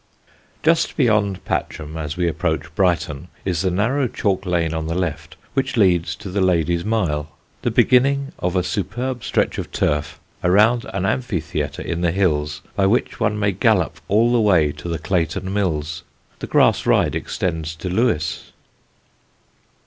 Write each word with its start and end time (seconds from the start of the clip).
Just 0.63 0.97
beyond 0.97 1.45
Patcham, 1.45 1.95
as 1.95 2.17
we 2.17 2.27
approach 2.27 2.73
Brighton, 2.73 3.27
is 3.45 3.61
the 3.61 3.69
narrow 3.69 4.07
chalk 4.07 4.47
lane 4.47 4.73
on 4.73 4.87
the 4.87 4.95
left 4.95 5.35
which 5.53 5.77
leads 5.77 6.15
to 6.15 6.31
the 6.31 6.41
Lady's 6.41 6.83
Mile, 6.83 7.29
the 7.61 7.69
beginning 7.69 8.31
of 8.39 8.55
a 8.55 8.63
superb 8.63 9.23
stretch 9.23 9.59
of 9.59 9.71
turf 9.71 10.19
around 10.43 10.85
an 10.91 11.05
amphitheatre 11.05 11.83
in 11.83 12.01
the 12.01 12.09
hills 12.11 12.63
by 12.75 12.87
which 12.87 13.19
one 13.19 13.37
may 13.37 13.51
gallop 13.51 14.01
all 14.07 14.31
the 14.31 14.41
way 14.41 14.71
to 14.71 14.87
the 14.89 14.97
Clayton 14.97 15.53
mills. 15.53 16.01
The 16.39 16.47
grass 16.47 16.87
ride 16.87 17.13
extends 17.13 17.75
to 17.75 17.87
Lewes. 17.87 18.51